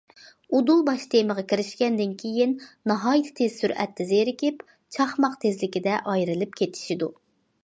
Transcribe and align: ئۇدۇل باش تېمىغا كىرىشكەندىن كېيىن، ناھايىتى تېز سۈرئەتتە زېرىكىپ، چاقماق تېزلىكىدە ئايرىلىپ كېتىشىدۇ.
ئۇدۇل 0.59 0.79
باش 0.85 1.03
تېمىغا 1.11 1.43
كىرىشكەندىن 1.51 2.15
كېيىن، 2.23 2.55
ناھايىتى 2.93 3.35
تېز 3.41 3.59
سۈرئەتتە 3.61 4.09
زېرىكىپ، 4.15 4.65
چاقماق 4.99 5.37
تېزلىكىدە 5.47 6.03
ئايرىلىپ 6.15 6.61
كېتىشىدۇ. 6.63 7.13